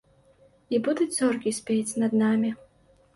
І 0.75 0.79
будуць 0.87 1.13
зоркі 1.17 1.53
спець 1.57 1.93
над 2.05 2.11
намі. 2.23 2.51